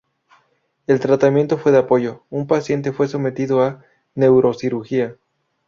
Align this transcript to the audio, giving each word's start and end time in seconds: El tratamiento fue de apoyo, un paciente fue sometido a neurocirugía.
El 0.87 0.99
tratamiento 0.99 1.59
fue 1.59 1.71
de 1.71 1.77
apoyo, 1.77 2.23
un 2.31 2.47
paciente 2.47 2.91
fue 2.91 3.07
sometido 3.07 3.61
a 3.61 3.83
neurocirugía. 4.15 5.15